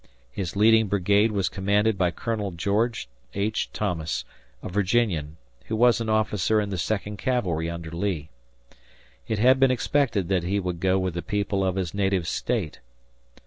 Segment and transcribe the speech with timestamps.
[0.31, 3.69] His leading brigade was commanded by Colonel George H.
[3.71, 4.25] Thomas,
[4.63, 8.31] a Virginian, who was an officer in the Second Cavalry under Lee.
[9.27, 12.79] It had been expected that he would go with the people of his native State.